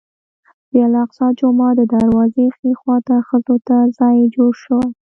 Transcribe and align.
د 0.71 0.73
الاقصی 0.87 1.27
جومات 1.39 1.73
د 1.77 1.81
دروازې 1.95 2.45
ښي 2.57 2.71
خوا 2.79 2.97
ته 3.07 3.15
ښځو 3.27 3.55
ته 3.67 3.75
ځای 3.99 4.15
جوړ 4.35 4.51
شوی. 4.63 4.87